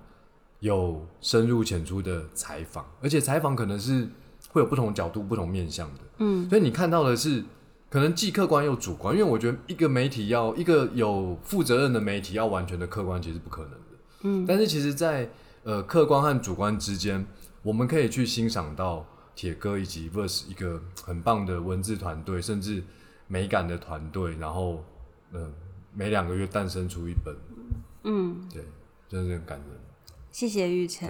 [0.60, 4.08] 有深入浅出的采访，而且采访可能是
[4.50, 6.00] 会有不同角度、不同面向的。
[6.18, 7.42] 嗯，所以你看到的是
[7.94, 13.78] 可能既客观又主观，因为我觉得一个媒体要一个有负责任的媒体要完全的客观，其实不可能的。
[14.22, 15.30] 嗯，但是其实在，
[15.62, 17.24] 呃客观和主观之间，
[17.62, 22.82] 我们可以去欣赏到铁哥以及 Verse 一个很棒的文字团队，甚至
[23.28, 24.84] 美感的团队，然后
[25.30, 25.52] 嗯、呃
[25.94, 27.32] 每两个月诞生出一本，
[28.02, 28.64] 嗯，对，
[29.08, 29.68] 真的是很感人。
[30.32, 31.08] 谢谢玉成。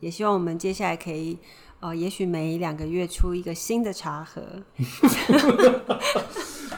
[0.00, 1.38] 也希望我们接下来可以，
[1.80, 4.42] 呃，也许每两个月出一个新的茶盒，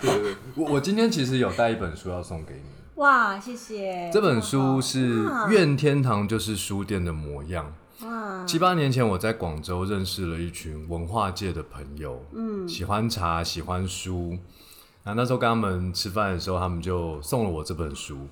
[0.00, 2.62] 对对，我我今天其实有带一本书要送给你，
[3.00, 7.74] 哇，谢谢，这本书是哇《愿天堂就是书店的模样》。
[8.06, 14.38] 哇，七八年前，我在广州认识了一群文化界的朋友，嗯，喜欢茶，喜欢书。
[15.04, 18.28] 那那时候跟他们吃饭的时候，他们就送了我这本书。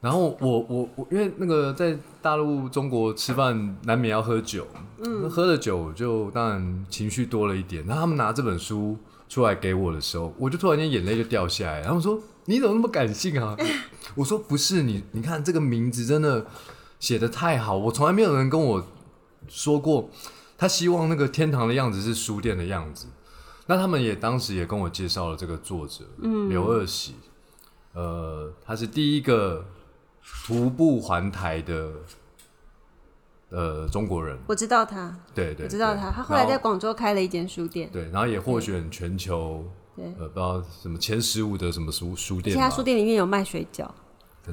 [0.00, 4.66] 然后我我我，因为那个在大陆中国吃饭难免要喝酒，
[5.04, 7.84] 嗯，喝了酒就当然情绪多了一点。
[7.86, 8.96] 然后他们拿这本书
[9.28, 11.82] 出来给我的时候，我就突然间眼泪就掉下来。
[11.82, 13.54] 他们说：“你怎么那么感性啊？”
[14.16, 16.46] 我说：“不是你，你看这个名字真的
[16.98, 18.86] 写的太好，我从来没有人跟我
[19.48, 20.08] 说过，
[20.56, 23.06] 他希望那个天堂的样子是书店的样子。”
[23.68, 27.16] 那他们也当时也跟我介绍了这个作者，嗯，刘二喜，
[27.92, 29.62] 呃，他是第一个。
[30.46, 31.92] 徒步环台的
[33.50, 39.64] 呃中国人，我知道他，对对，我知道他，他后来在广州开了一间书店，对，然后也获选全球，
[39.96, 43.88] 对，呃，不知道什么前十五的什么书书店，其他书店里面有卖水饺，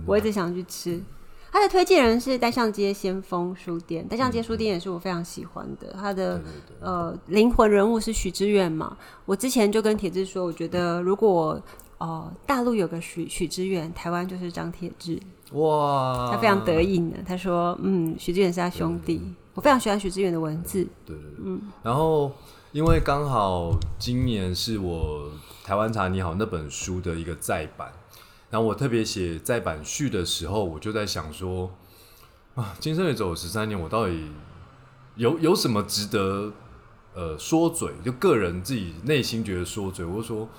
[0.05, 1.01] 我一直想去吃。
[1.49, 5.93] 他的推荐人是单向街先锋书店，单向街书店也是我非常喜欢的。
[5.93, 6.39] 他的
[6.81, 11.59] 呃灵魂人物是许知远嘛，我之前就跟铁志说，我觉得如果
[11.97, 15.19] 哦大陆有个许许知远，台湾就是张铁志。
[15.53, 17.17] 哇，他非常得意呢。
[17.25, 19.21] 他说：“嗯，许志远是他兄弟，
[19.53, 21.61] 我非常喜欢许志远的文字。”对对对，嗯。
[21.81, 22.31] 然后，
[22.73, 25.31] 因为刚好今年是我
[25.65, 27.93] 《台湾茶你好》那本书的一个再版，
[28.49, 31.71] 然后我特别写再版序的时候，我就在想说：
[32.55, 34.29] 啊，金生也走了十三年，我到底
[35.15, 36.51] 有有什么值得
[37.13, 37.93] 呃说嘴？
[38.03, 40.49] 就个人自己内心觉得说嘴，我说：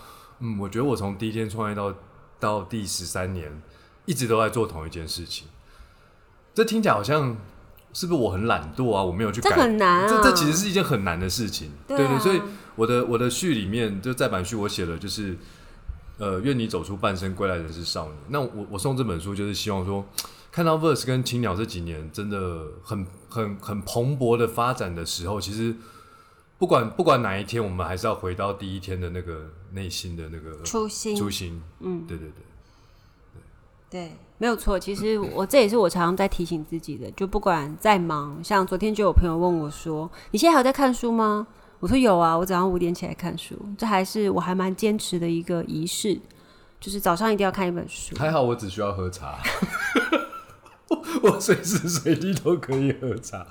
[0.41, 1.95] 嗯，我觉得我从第一天创业到
[2.39, 3.61] 到第十三年。
[4.09, 5.47] 一直都在做同一件事情，
[6.55, 7.37] 这听起来好像
[7.93, 9.03] 是不是我很懒惰啊？
[9.03, 10.09] 我没有去改，很难。
[10.09, 12.19] 这这其实是一件很难的事情，对对。
[12.19, 12.41] 所以
[12.75, 15.37] 我的我的序里面就再版序，我写了就是，
[16.17, 18.17] 呃，愿你走出半生，归来仍是少年。
[18.29, 20.03] 那我我送这本书，就是希望说，
[20.51, 25.77] 看到 Verse 跟青鸟这几年真的很很很蓬勃的发展的时候，其实
[26.57, 31.63] 不管不管哪一天，我们还是要回到第一天的那个内心的那个初心初心。
[31.81, 32.43] 嗯，对对对。
[33.91, 34.79] 对，没有错。
[34.79, 41.47] 其实我这也是我常常在提醒自己的，就不管再忙，像昨天就有朋友问我说：“你现在还有在看书吗？”
[41.81, 46.21] 我说：“有啊，我早上五点起来看书，这还是我还蛮坚持的一个仪式，
[46.79, 49.39] 就是早上一定要看一本书。”还好我只需要喝茶，
[51.23, 53.47] 我随时随地都可以喝茶。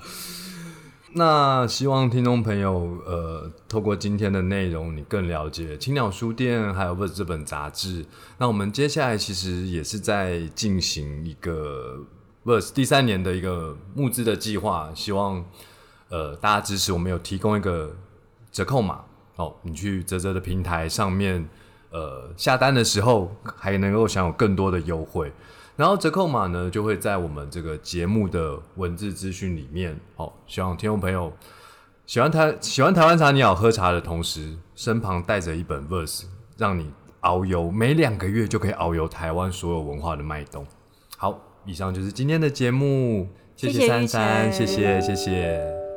[1.12, 8.04] 那希望听众朋友，呃，透过今天的内容，你更了解青鸟书店，还有不这本杂志。
[8.36, 11.98] 那我们接下来其实也是在进行一个
[12.44, 15.42] verse 第三年的一个募资的计划，希望
[16.10, 16.92] 呃大家支持。
[16.92, 17.96] 我们有提供一个
[18.52, 19.00] 折扣码
[19.36, 21.48] 哦，你去泽泽的平台上面，
[21.90, 25.32] 呃下单的时候还能够享有更多的优惠。
[25.78, 29.96] 然后折扣码呢，就会在我们这个节目的文字资讯里面。
[30.16, 31.32] 好，希望听众朋友
[32.04, 36.24] 喜欢台喜欢台湾茶，你好喝茶的同时，身旁带着一本 verse，
[36.56, 40.66] 让你遨游，每两个月就可以遨游台湾所有文化的脉动。
[41.16, 45.87] 好，以上就是今天的节目，谢谢珊珊，谢谢谢谢。